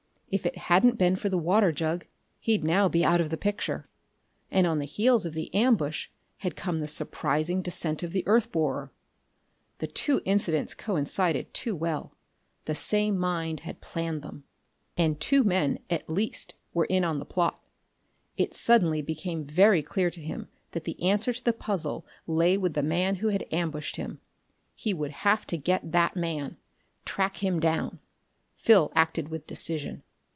[0.33, 2.05] If it hadn't been for the water jug,
[2.39, 3.89] he'd now be out of the picture.
[4.49, 8.49] And on the heels of the ambush had came the surprising descent of the earth
[8.49, 8.93] borer.
[9.79, 12.13] The two incidents coincided too well:
[12.63, 14.45] the same mind had planned them.
[14.95, 17.61] And two, men, at least, were in on the plot....
[18.37, 22.73] It suddenly became very clear to him that the answer to the puzzle lay with
[22.73, 24.21] the man who had ambushed him.
[24.75, 26.55] He would have to get that man.
[27.03, 27.99] Track him down.
[28.55, 30.03] Phil acted with decision.